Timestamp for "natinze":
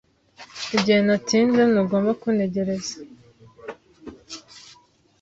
1.07-1.61